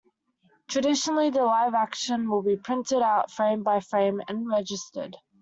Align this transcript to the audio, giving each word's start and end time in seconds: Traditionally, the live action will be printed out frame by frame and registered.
Traditionally, 0.67 1.29
the 1.29 1.43
live 1.45 1.75
action 1.75 2.27
will 2.27 2.41
be 2.41 2.57
printed 2.57 3.03
out 3.03 3.29
frame 3.29 3.61
by 3.61 3.79
frame 3.81 4.19
and 4.27 4.47
registered. 4.49 5.15